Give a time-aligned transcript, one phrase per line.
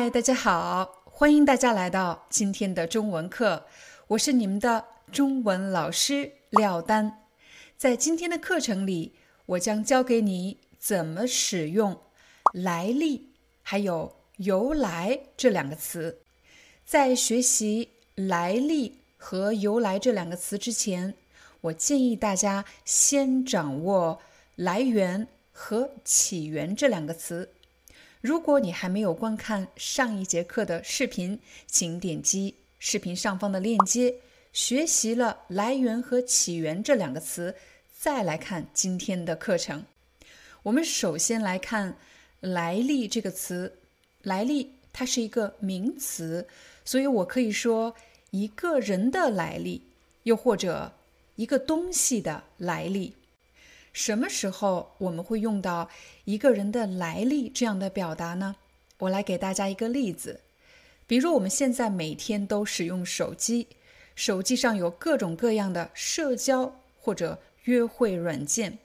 [0.00, 3.66] 嗨，大家好，欢迎大家来到今天的中文课，
[4.06, 7.26] 我是你们的中文老师廖丹。
[7.76, 9.12] 在今天的课程里，
[9.44, 12.00] 我将教给你怎么使用
[12.54, 16.22] “来历”还有“由来”这两个词。
[16.86, 21.14] 在学习“来历”和“由来”这两个词之前，
[21.60, 24.18] 我建议大家先掌握
[24.56, 27.52] “来源”和“起源”这两个词。
[28.20, 34.16] 如果你还没有观看上一节课的视频，请点击视频上方的链接，
[34.52, 37.54] 学习了“来源”和“起源”这两个词，
[37.98, 39.84] 再来看今天的课程。
[40.64, 41.96] 我们首先来看
[42.40, 43.78] “来历”这个词
[44.22, 46.46] ，“来历”它是一个名词，
[46.84, 47.94] 所以我可以说
[48.32, 49.80] 一个人的来历，
[50.24, 50.92] 又或者
[51.36, 53.14] 一个东西的来历。
[53.92, 55.90] 什么时候我们会用到
[56.24, 58.56] 一个人的来历这样的表达呢？
[58.98, 60.40] 我来给大家一个例子，
[61.06, 63.66] 比如我们现在每天都使用手机，
[64.14, 68.78] 手机上有各种各样的社交或者约会软件，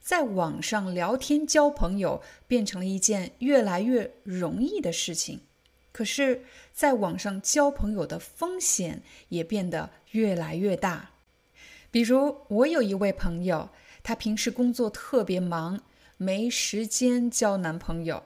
[0.00, 5.40] 在网上聊天交朋友变成了一件越来越容易的事情，
[5.90, 11.12] 可是，在网上交朋友的风险也变得越来越大。
[11.90, 13.70] 比如，我有一位朋友。
[14.04, 15.80] 她平时工作特别忙，
[16.18, 18.22] 没时间交男朋友，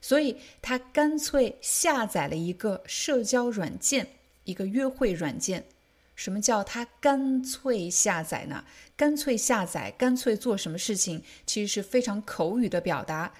[0.00, 4.06] 所以她干脆下载了一个社交软件，
[4.44, 5.64] 一个约会软件。
[6.14, 8.64] 什么叫她干脆下载呢？
[8.96, 13.32] 干脆下载，干脆做什么事情，其实是非常口语的表达。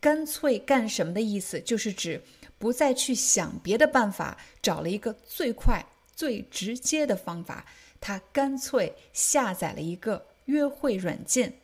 [0.00, 2.22] 干脆干什么的意思，就是指
[2.58, 7.66] 不再去想别的办法，找了一个最快、最直接的方法。
[8.00, 10.27] 她干脆下载了一个。
[10.48, 11.54] 约会软件，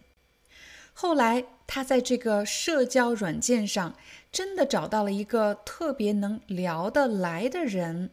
[0.92, 3.96] 后来他在这个社交软件上
[4.30, 8.10] 真的找到了一个特别能聊得来的人。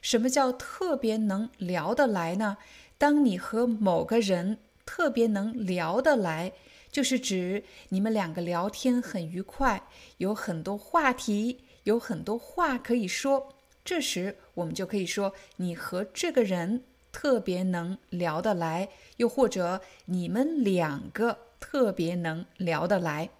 [0.00, 2.58] 什么叫特别能聊得来呢？
[2.96, 6.52] 当你和某个人特别能聊得来，
[6.92, 9.82] 就是指你们两个聊天很愉快，
[10.18, 13.52] 有很多话题，有很多话可以说。
[13.84, 16.84] 这时我们就可以说你和这个人。
[17.18, 23.30] 特别能聊得来，又或者你们两个特别能聊得来。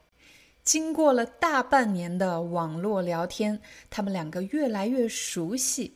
[0.64, 3.60] 经过了大半年的网络聊天，
[3.90, 5.92] 他们两个越来越熟悉。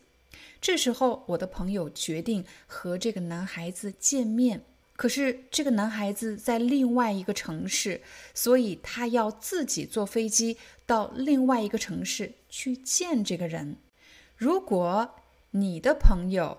[0.60, 4.60] 这时候，我的朋友决定和这个男孩子见面。
[4.94, 8.02] 可是，这个男孩子在另外一个城市，
[8.34, 13.78] 所以他要自己坐飞机到另外一个城市去见这个人。
[14.36, 15.14] 如果
[15.52, 16.58] 你的朋友，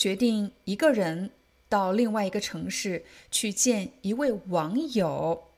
[0.00, 1.30] 决定一个人
[1.68, 5.48] 到另外一个城市去见一位网友，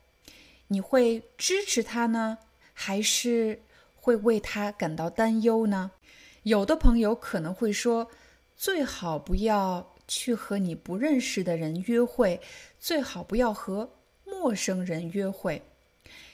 [0.66, 2.38] 你会支持他呢，
[2.72, 3.62] 还是
[3.94, 5.92] 会为他感到担忧呢？
[6.42, 8.10] 有的朋友可能会说，
[8.56, 12.41] 最好不要去和你不认识的人约会，
[12.80, 13.92] 最好不要和
[14.24, 15.62] 陌生人约会。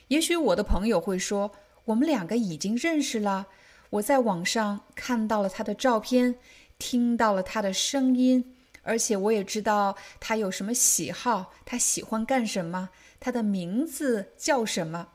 [0.07, 1.51] 也许我的朋友会说，
[1.85, 3.45] 我们两个已经认识了，
[3.91, 6.39] 我在网上看到了他的照片。
[6.79, 15.09] 听到了他的声音，而且我也知道他有什么喜好，他喜欢干什么，他的名字叫什么。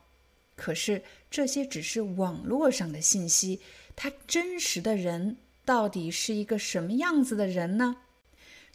[0.55, 3.59] 可是这些只是网络上的信息，
[3.95, 7.97] 他真实的人到底是一个什么样子的人呢？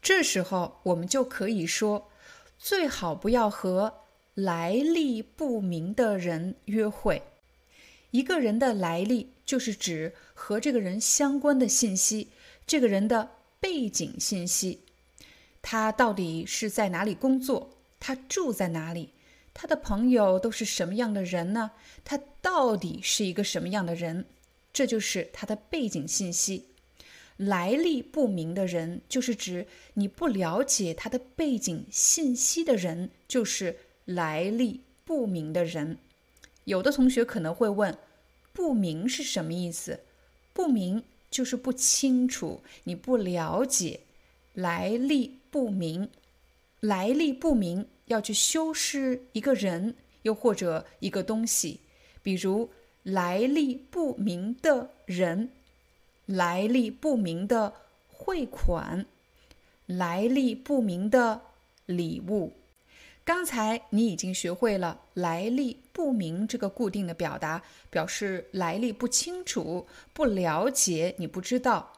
[0.03, 2.11] 这时候我们就可以说，
[2.59, 4.01] 最好不要和
[4.35, 7.23] 来历不明的人约会。
[8.11, 12.31] 一个人的来历，就是指和这个人相关的信息。
[12.71, 14.83] 这个人的背景信息，
[15.61, 17.71] 他到底是在哪里工作？
[17.99, 19.13] 他住在哪里？
[19.53, 21.73] 他的朋友都是什么样的人呢？
[22.05, 24.25] 他到底是一个什么样的人？
[24.73, 26.67] 这就是他的背景信息。
[27.37, 35.99] 来历不明的人，就是指你不了解他的背景信息的人，就是来历不明的人。
[36.67, 37.99] 有的同学可能会问
[38.55, 39.99] ：“不明是什么意思？”
[40.55, 41.03] 不明。
[41.31, 44.01] 就是不清楚，你不了解，
[44.55, 46.11] 来历不明。
[46.81, 51.81] 来历不明要去修饰一个人，又或者一个东西，
[52.23, 52.71] 比如
[53.03, 55.51] 来历不明的人，
[56.27, 57.75] 来历不明的
[58.09, 59.05] 汇款，
[59.87, 61.43] 来历不明的
[61.87, 62.53] 礼物。
[63.31, 71.93] 刚才你已经学会了“来历不明”这个固定的表达，表示来历不清楚、不了解，你不知道。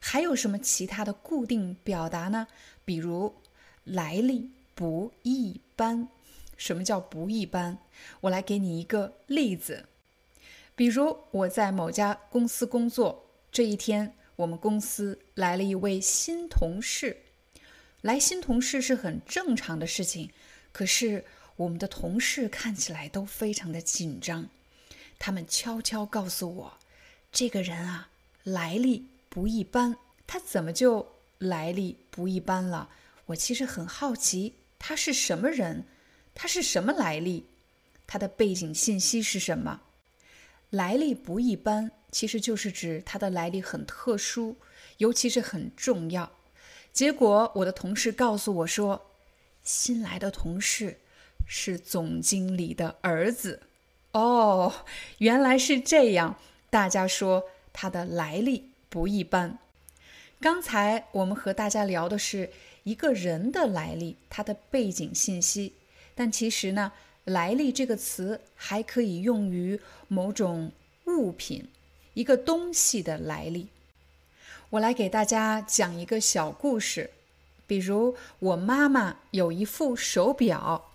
[0.00, 2.46] 还有什么其他的固定表达呢？
[2.86, 3.34] 比如
[3.84, 6.08] “来历不一般”。
[6.56, 7.76] 什么叫不一般？
[8.22, 9.84] 我来给你一个例子。
[10.74, 17.18] 比如我在某家公司工作，这一天我们公司来了一位新同事。
[18.00, 20.30] 来新同事是很正常的事情。
[20.72, 21.24] 可是
[21.56, 24.48] 我们的同事看起来都非常的紧张，
[25.18, 26.78] 他们悄悄告诉我，
[27.30, 28.08] 这个人啊
[28.42, 29.96] 来历不一般。
[30.26, 31.06] 他怎么就
[31.38, 32.88] 来历不一般了？
[33.26, 35.84] 我其实很好奇，他是什么人？
[36.34, 37.44] 他是什么来历？
[38.06, 39.82] 他的背景信息是什么？
[40.70, 44.56] 来历不一般，其实就是指他的来历很特殊，
[44.96, 46.32] 尤其是很重要。
[46.94, 49.11] 结果我的同事告诉我说。
[49.62, 50.98] 新来的同事
[51.46, 53.62] 是总经理的儿子
[54.12, 54.72] 哦，
[55.18, 56.36] 原来是这样。
[56.70, 59.58] 大家说他的来历不一般。
[60.40, 62.50] 刚才我们和大家聊的是
[62.82, 65.74] 一个人的来历，他的背景信息。
[66.14, 66.92] 但其实呢，
[67.24, 69.78] 来历这个词还可以用于
[70.08, 70.72] 某种
[71.06, 71.68] 物品、
[72.14, 73.68] 一个东西的来历。
[74.70, 77.10] 我来给大家讲一个小故事。
[77.72, 80.90] 比如，我妈妈有一副手表，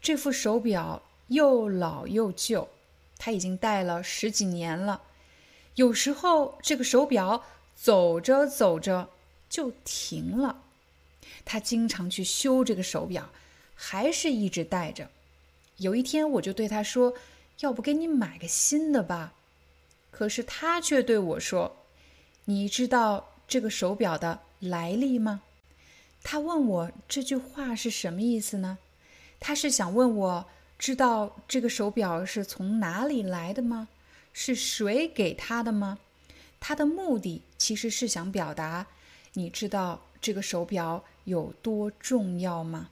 [0.00, 2.68] 这副手表又老又旧，
[3.18, 5.02] 她已经戴了十几年了。
[5.74, 7.42] 有时候，这个手表
[7.74, 9.10] 走着走着
[9.50, 10.62] 就停了，
[11.44, 13.28] 她经常去修这个手表，
[13.74, 15.10] 还是一直戴着。
[15.78, 17.14] 有一天，我就对她说
[17.58, 19.34] ：“要不给你买个新的吧？”
[20.12, 21.74] 可是她却对我说
[22.46, 25.42] ：“你知道这个手表的来历吗？”
[26.24, 28.78] 他问我这句话是什么意思呢？
[29.38, 30.46] 他是想问我
[30.78, 33.88] 知道这个手表是从哪里来的吗？
[34.32, 35.98] 是谁给他的吗？
[36.58, 38.86] 他的目的其实是想表达，
[39.34, 42.88] 你知道这个手表有多重要吗？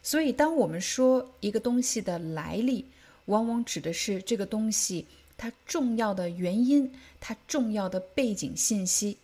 [0.00, 2.86] 所以，当我们说一个东西的来历，
[3.26, 5.06] 往往指的是这个东西
[5.36, 9.18] 它重要的原因，它重要的背景信息。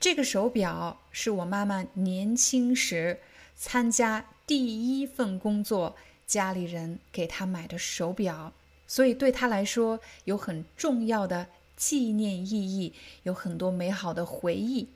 [0.00, 3.18] 这个手表是我妈妈年轻时
[3.56, 8.52] 参加第一份工作，家里人给她买的手表，
[8.86, 14.88] 所以对她来说有很重要的纪念意义，有很多美好的回忆。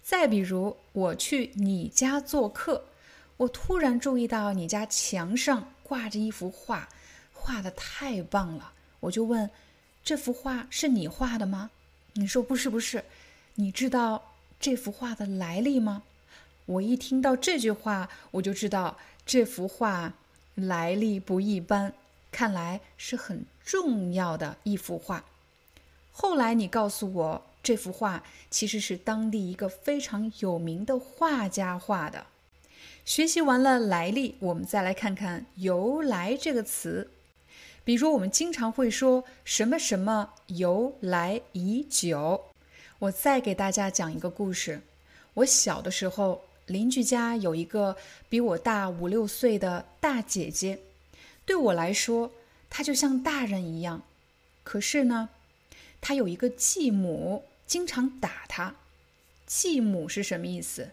[0.00, 2.84] 再比如，我去你家做客，
[3.38, 6.88] 我突然注意到你家墙上挂着一幅画，
[7.32, 9.50] 画的太棒了，我就问
[10.04, 11.72] ：“这幅画是你画的吗？”
[12.14, 13.04] 你说：“不是，不是。”
[13.58, 14.35] 你知道？
[14.58, 16.02] 这幅画的来历吗？
[16.66, 20.14] 我一听到这句话，我就知道这幅画
[20.54, 21.92] 来历不一般，
[22.32, 25.24] 看来是很重要的一幅画。
[26.10, 32.26] 后来你告诉我，这幅画其实是当地一个非常有名的画家画的。
[33.04, 37.10] 学习完了来历，我们再来看看“由来”这个词。
[37.84, 42.46] 比如，我们经常会说什么什么由来已久。
[42.98, 44.80] 我再给大家讲一个故事。
[45.34, 47.96] 我小的时候，邻居家有一个
[48.28, 50.78] 比我大五六岁的大姐姐，
[51.44, 52.32] 对我来说，
[52.70, 54.02] 她就像大人一样。
[54.64, 55.28] 可是呢，
[56.00, 58.76] 她有一个继母，经常打她。
[59.46, 60.90] 继母是什么意思？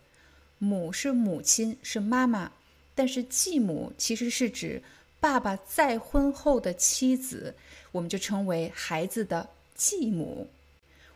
[0.59, 2.51] 母是母亲，是妈妈，
[2.93, 4.83] 但是继母其实是指
[5.21, 7.55] 爸爸再婚后的妻子，
[7.93, 10.49] 我们就称为孩子的继母。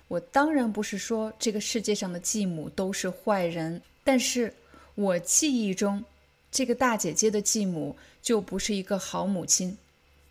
[0.08, 4.54] 我当然不是说这个世界上的继母都是坏人，但是
[4.96, 6.04] 我记忆中，
[6.50, 9.78] 这个大姐姐的继母就不是一个好母亲，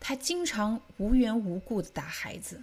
[0.00, 2.62] 她经常无缘无故的打孩子，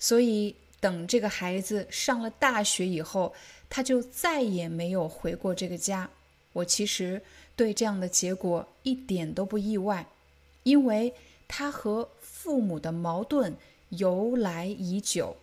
[0.00, 3.32] 所以等这个孩子上了大学以后，
[3.70, 6.10] 她就再也没有回过这个家。
[6.52, 7.22] 我其实
[7.54, 10.04] 对这样的结果一点都不意外，
[10.64, 11.14] 因为
[11.46, 13.56] 她和父母的矛盾
[13.90, 15.36] 由来已久。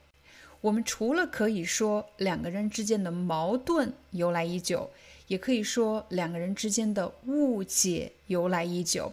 [0.62, 4.90] 我们除了可以说两个人之间的矛盾由来已久，
[5.28, 9.12] 也可以说两个人之间的误解由来已久。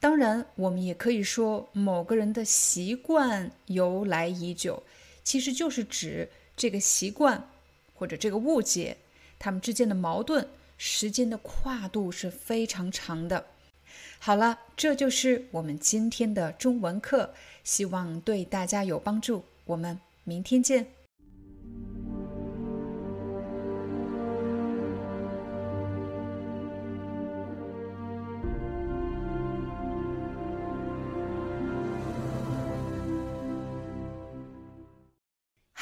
[0.00, 4.82] 当然，我们也可以说某个人的习惯由来已久，
[5.22, 7.48] 其实就是指这个习惯
[7.94, 8.96] 或者这个误解，
[9.38, 13.46] 他们之间的矛盾时间的跨度是非常长的。
[14.18, 19.44] 好了，这就是我们今天的中文课，希望对大家有帮助。
[19.66, 20.86] 我们明天见。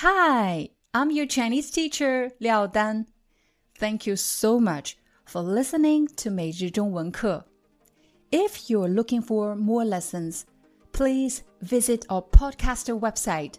[0.04, 3.06] Hi, I'm your Chinese teacher, Liao Dan.
[3.78, 7.44] Thank you so much for listening to 每日中文课.
[8.32, 10.42] If you're looking for more lessons,
[10.92, 13.58] please visit our podcaster website